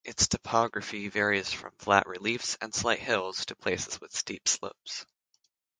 [0.03, 5.05] Its topography varies from flat reliefs and slight hills to places with steep slopes.